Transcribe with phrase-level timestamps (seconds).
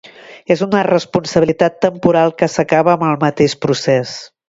[0.55, 4.21] És una responsabilitat temporal que s’acaba amb el mateix procés.